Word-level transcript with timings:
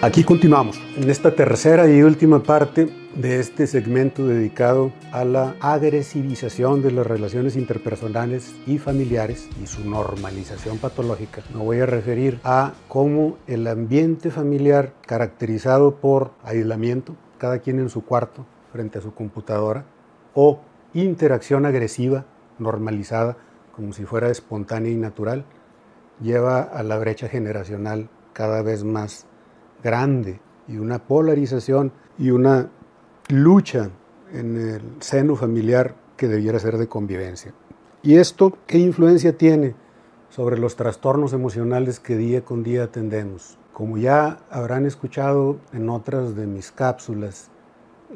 Aquí 0.00 0.22
continuamos 0.22 0.80
en 0.96 1.10
esta 1.10 1.34
tercera 1.34 1.90
y 1.90 2.02
última 2.02 2.44
parte 2.44 2.88
de 3.16 3.40
este 3.40 3.66
segmento 3.66 4.28
dedicado 4.28 4.92
a 5.10 5.24
la 5.24 5.56
agresivización 5.60 6.82
de 6.82 6.92
las 6.92 7.04
relaciones 7.04 7.56
interpersonales 7.56 8.54
y 8.64 8.78
familiares 8.78 9.48
y 9.60 9.66
su 9.66 9.84
normalización 9.90 10.78
patológica. 10.78 11.42
Me 11.52 11.64
voy 11.64 11.80
a 11.80 11.86
referir 11.86 12.38
a 12.44 12.74
cómo 12.86 13.38
el 13.48 13.66
ambiente 13.66 14.30
familiar 14.30 14.92
caracterizado 15.04 15.96
por 15.96 16.30
aislamiento, 16.44 17.16
cada 17.36 17.58
quien 17.58 17.80
en 17.80 17.90
su 17.90 18.04
cuarto 18.04 18.46
frente 18.72 18.98
a 18.98 19.02
su 19.02 19.12
computadora, 19.12 19.84
o 20.32 20.60
interacción 20.94 21.66
agresiva 21.66 22.24
normalizada 22.60 23.36
como 23.74 23.92
si 23.92 24.04
fuera 24.04 24.30
espontánea 24.30 24.92
y 24.92 24.96
natural, 24.96 25.44
lleva 26.20 26.62
a 26.62 26.82
la 26.82 26.98
brecha 26.98 27.28
generacional 27.28 28.08
cada 28.32 28.62
vez 28.62 28.84
más 28.84 29.26
grande 29.82 30.40
y 30.66 30.78
una 30.78 30.98
polarización 30.98 31.92
y 32.18 32.30
una 32.30 32.68
lucha 33.28 33.90
en 34.32 34.56
el 34.56 34.82
seno 35.00 35.36
familiar 35.36 35.94
que 36.16 36.28
debiera 36.28 36.58
ser 36.58 36.78
de 36.78 36.88
convivencia. 36.88 37.52
¿Y 38.02 38.16
esto 38.16 38.58
qué 38.66 38.78
influencia 38.78 39.36
tiene 39.36 39.74
sobre 40.28 40.58
los 40.58 40.76
trastornos 40.76 41.32
emocionales 41.32 42.00
que 42.00 42.16
día 42.16 42.44
con 42.44 42.62
día 42.62 42.84
atendemos? 42.84 43.58
Como 43.72 43.96
ya 43.98 44.40
habrán 44.50 44.86
escuchado 44.86 45.58
en 45.72 45.88
otras 45.88 46.34
de 46.34 46.46
mis 46.46 46.72
cápsulas, 46.72 47.50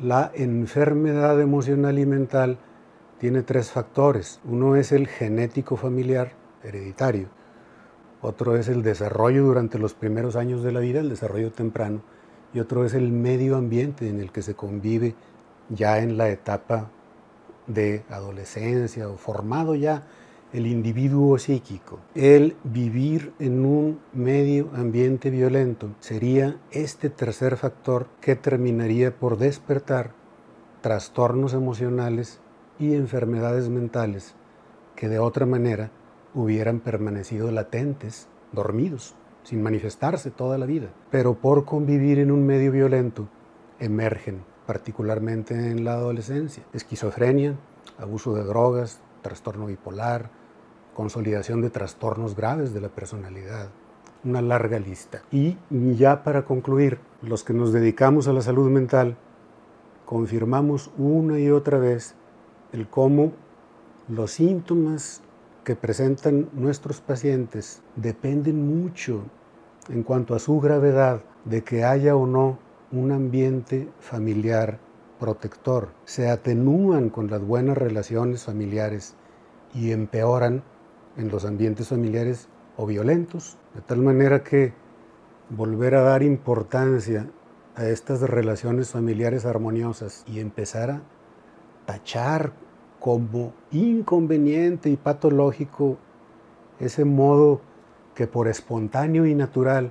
la 0.00 0.30
enfermedad 0.34 1.40
emocional 1.40 1.98
y 1.98 2.06
mental 2.06 2.58
tiene 3.18 3.42
tres 3.42 3.70
factores. 3.70 4.40
Uno 4.44 4.74
es 4.74 4.90
el 4.90 5.06
genético 5.06 5.76
familiar, 5.76 6.32
hereditario 6.64 7.28
otro 8.22 8.56
es 8.56 8.68
el 8.68 8.82
desarrollo 8.82 9.44
durante 9.44 9.78
los 9.78 9.94
primeros 9.94 10.36
años 10.36 10.62
de 10.62 10.72
la 10.72 10.80
vida, 10.80 11.00
el 11.00 11.08
desarrollo 11.08 11.50
temprano, 11.52 12.02
y 12.54 12.60
otro 12.60 12.84
es 12.84 12.94
el 12.94 13.10
medio 13.10 13.56
ambiente 13.56 14.08
en 14.08 14.20
el 14.20 14.30
que 14.30 14.42
se 14.42 14.54
convive 14.54 15.14
ya 15.68 15.98
en 15.98 16.16
la 16.16 16.28
etapa 16.28 16.90
de 17.66 18.04
adolescencia 18.08 19.08
o 19.08 19.16
formado 19.16 19.74
ya 19.74 20.04
el 20.52 20.66
individuo 20.66 21.38
psíquico. 21.38 21.98
El 22.14 22.56
vivir 22.62 23.32
en 23.38 23.64
un 23.64 24.00
medio 24.12 24.70
ambiente 24.74 25.30
violento 25.30 25.90
sería 26.00 26.58
este 26.70 27.10
tercer 27.10 27.56
factor 27.56 28.06
que 28.20 28.36
terminaría 28.36 29.16
por 29.16 29.38
despertar 29.38 30.12
trastornos 30.82 31.54
emocionales 31.54 32.40
y 32.78 32.94
enfermedades 32.94 33.68
mentales 33.68 34.34
que 34.94 35.08
de 35.08 35.18
otra 35.18 35.46
manera 35.46 35.90
hubieran 36.34 36.80
permanecido 36.80 37.50
latentes, 37.50 38.28
dormidos, 38.52 39.14
sin 39.42 39.62
manifestarse 39.62 40.30
toda 40.30 40.58
la 40.58 40.66
vida. 40.66 40.88
Pero 41.10 41.34
por 41.34 41.64
convivir 41.64 42.18
en 42.18 42.30
un 42.30 42.46
medio 42.46 42.72
violento, 42.72 43.28
emergen, 43.78 44.44
particularmente 44.66 45.54
en 45.54 45.84
la 45.84 45.94
adolescencia, 45.94 46.62
esquizofrenia, 46.72 47.56
abuso 47.98 48.34
de 48.34 48.44
drogas, 48.44 49.00
trastorno 49.22 49.66
bipolar, 49.66 50.30
consolidación 50.94 51.60
de 51.62 51.70
trastornos 51.70 52.36
graves 52.36 52.72
de 52.74 52.80
la 52.80 52.88
personalidad, 52.88 53.68
una 54.24 54.42
larga 54.42 54.78
lista. 54.78 55.22
Y 55.30 55.56
ya 55.70 56.22
para 56.22 56.44
concluir, 56.44 56.98
los 57.22 57.44
que 57.44 57.54
nos 57.54 57.72
dedicamos 57.72 58.28
a 58.28 58.32
la 58.32 58.42
salud 58.42 58.70
mental, 58.70 59.16
confirmamos 60.04 60.90
una 60.98 61.38
y 61.38 61.50
otra 61.50 61.78
vez 61.78 62.14
el 62.72 62.88
cómo 62.88 63.32
los 64.08 64.32
síntomas 64.32 65.22
que 65.64 65.76
presentan 65.76 66.48
nuestros 66.52 67.00
pacientes 67.00 67.82
dependen 67.96 68.66
mucho 68.66 69.24
en 69.88 70.02
cuanto 70.02 70.34
a 70.34 70.38
su 70.38 70.60
gravedad 70.60 71.22
de 71.44 71.62
que 71.62 71.84
haya 71.84 72.16
o 72.16 72.26
no 72.26 72.58
un 72.90 73.12
ambiente 73.12 73.88
familiar 74.00 74.78
protector. 75.18 75.88
Se 76.04 76.28
atenúan 76.28 77.08
con 77.08 77.30
las 77.30 77.40
buenas 77.40 77.78
relaciones 77.78 78.44
familiares 78.44 79.14
y 79.74 79.92
empeoran 79.92 80.62
en 81.16 81.28
los 81.28 81.44
ambientes 81.44 81.88
familiares 81.88 82.48
o 82.76 82.86
violentos, 82.86 83.56
de 83.74 83.82
tal 83.82 83.98
manera 83.98 84.42
que 84.42 84.72
volver 85.50 85.94
a 85.94 86.02
dar 86.02 86.22
importancia 86.22 87.30
a 87.74 87.86
estas 87.86 88.20
relaciones 88.20 88.90
familiares 88.90 89.44
armoniosas 89.46 90.24
y 90.26 90.40
empezar 90.40 90.90
a 90.90 91.02
tachar 91.86 92.52
como 93.02 93.52
inconveniente 93.72 94.88
y 94.88 94.96
patológico 94.96 95.98
ese 96.78 97.04
modo 97.04 97.60
que 98.14 98.28
por 98.28 98.46
espontáneo 98.46 99.26
y 99.26 99.34
natural 99.34 99.90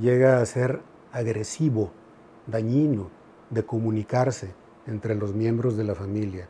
llega 0.00 0.40
a 0.40 0.46
ser 0.46 0.80
agresivo, 1.12 1.90
dañino, 2.46 3.10
de 3.50 3.66
comunicarse 3.66 4.54
entre 4.86 5.16
los 5.16 5.34
miembros 5.34 5.76
de 5.76 5.84
la 5.84 5.94
familia. 5.94 6.48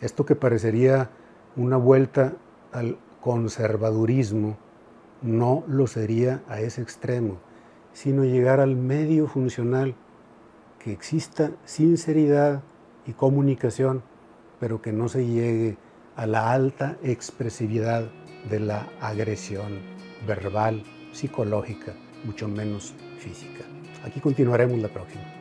Esto 0.00 0.26
que 0.26 0.34
parecería 0.34 1.10
una 1.54 1.76
vuelta 1.76 2.32
al 2.72 2.98
conservadurismo, 3.20 4.56
no 5.22 5.62
lo 5.68 5.86
sería 5.86 6.42
a 6.48 6.60
ese 6.60 6.82
extremo, 6.82 7.36
sino 7.92 8.24
llegar 8.24 8.58
al 8.58 8.74
medio 8.74 9.28
funcional, 9.28 9.94
que 10.80 10.90
exista 10.90 11.52
sinceridad 11.64 12.62
y 13.06 13.12
comunicación 13.12 14.02
pero 14.60 14.82
que 14.82 14.92
no 14.92 15.08
se 15.08 15.26
llegue 15.26 15.76
a 16.16 16.26
la 16.26 16.52
alta 16.52 16.96
expresividad 17.02 18.08
de 18.50 18.60
la 18.60 18.88
agresión 19.00 19.80
verbal, 20.26 20.82
psicológica, 21.12 21.94
mucho 22.24 22.48
menos 22.48 22.94
física. 23.18 23.64
Aquí 24.04 24.20
continuaremos 24.20 24.78
la 24.78 24.88
próxima. 24.88 25.37